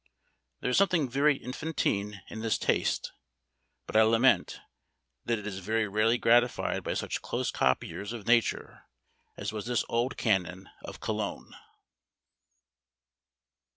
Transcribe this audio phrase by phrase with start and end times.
[0.61, 3.11] There is something very infantine in this taste;
[3.85, 4.59] but I lament
[5.25, 8.85] that it is very rarely gratified by such close copiers of nature
[9.37, 11.53] as was this old canon of Cologne.